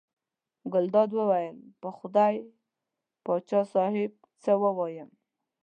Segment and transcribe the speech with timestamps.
[0.73, 2.35] ګلداد وویل: په خدای
[3.23, 4.11] پاچا صاحب
[4.43, 5.09] څه ووایم.